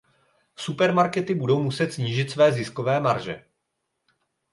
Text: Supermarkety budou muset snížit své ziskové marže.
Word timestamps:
Supermarkety 0.55 1.35
budou 1.35 1.63
muset 1.63 1.93
snížit 1.93 2.31
své 2.31 2.51
ziskové 2.51 2.99
marže. 2.99 3.45